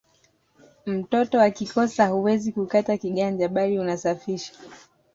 [0.85, 4.53] Mtoto akikosea huwezi kukata kiganja bali unasafisha